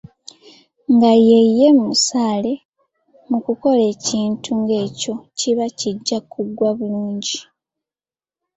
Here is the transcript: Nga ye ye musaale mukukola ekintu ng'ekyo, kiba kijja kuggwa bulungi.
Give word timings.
Nga 0.93 1.11
ye 1.27 1.39
ye 1.57 1.69
musaale 1.81 2.53
mukukola 3.29 3.81
ekintu 3.93 4.49
ng'ekyo, 4.61 5.13
kiba 5.37 5.65
kijja 5.79 6.17
kuggwa 6.31 6.69
bulungi. 6.77 7.37